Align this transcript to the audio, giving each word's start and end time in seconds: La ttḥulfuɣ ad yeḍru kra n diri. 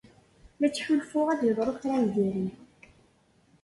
La 0.59 0.67
ttḥulfuɣ 0.69 1.27
ad 1.29 1.41
yeḍru 1.43 1.73
kra 1.81 1.97
n 2.03 2.05
diri. 2.13 2.47